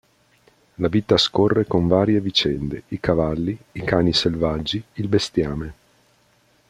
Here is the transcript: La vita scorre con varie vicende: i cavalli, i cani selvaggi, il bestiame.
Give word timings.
La 0.77 0.87
vita 0.87 1.15
scorre 1.17 1.67
con 1.67 1.85
varie 1.87 2.19
vicende: 2.21 2.81
i 2.87 2.99
cavalli, 2.99 3.55
i 3.73 3.83
cani 3.83 4.13
selvaggi, 4.13 4.83
il 4.93 5.07
bestiame. 5.07 5.73